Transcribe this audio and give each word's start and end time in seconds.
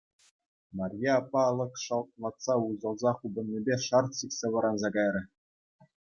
Марье 0.77 1.11
аппа 1.19 1.39
алӑк 1.49 1.73
шалтлатса 1.83 2.53
уҫӑлса 2.67 3.11
хупӑннипе 3.19 3.75
шарт 3.85 4.11
сиксе 4.23 4.47
вӑранса 4.57 4.89
кайрӗ. 4.99 5.21